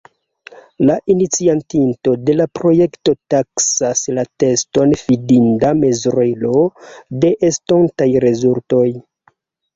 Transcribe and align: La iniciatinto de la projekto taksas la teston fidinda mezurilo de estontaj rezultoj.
La 0.89 0.93
iniciatinto 1.13 2.13
de 2.29 2.35
la 2.37 2.47
projekto 2.59 3.13
taksas 3.33 4.01
la 4.19 4.25
teston 4.45 4.97
fidinda 5.03 5.75
mezurilo 5.83 6.65
de 7.27 7.33
estontaj 7.53 8.11
rezultoj. 8.27 8.85